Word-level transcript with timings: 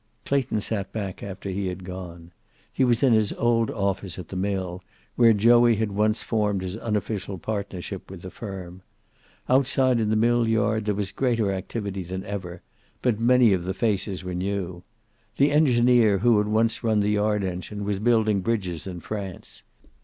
Clayton 0.25 0.61
sat 0.61 0.91
back 0.91 1.21
after 1.21 1.51
he 1.51 1.67
had 1.67 1.83
gone. 1.83 2.31
He 2.73 2.83
was 2.83 3.03
in 3.03 3.13
his 3.13 3.33
old 3.33 3.69
office 3.69 4.17
at 4.17 4.29
the 4.29 4.35
mill, 4.35 4.83
where 5.15 5.31
Joey 5.31 5.75
had 5.75 5.91
once 5.91 6.23
formed 6.23 6.63
his 6.63 6.75
unofficial 6.75 7.37
partnership 7.37 8.09
with 8.09 8.23
the 8.23 8.31
firm. 8.31 8.81
Outside 9.47 9.99
in 9.99 10.09
the 10.09 10.15
mill 10.15 10.47
yard 10.49 10.85
there 10.85 10.95
was 10.95 11.11
greater 11.11 11.51
activity 11.51 12.01
than 12.01 12.23
ever, 12.25 12.63
but 13.03 13.19
many 13.19 13.53
of 13.53 13.63
the 13.63 13.75
faces 13.75 14.23
were 14.23 14.33
new. 14.33 14.81
The 15.37 15.51
engineer 15.51 16.17
who 16.17 16.39
had 16.39 16.47
once 16.47 16.83
run 16.83 17.01
the 17.01 17.09
yard 17.11 17.43
engine 17.43 17.83
was 17.85 17.99
building 17.99 18.41
bridges 18.41 18.87
in 18.87 19.01
France. 19.01 19.61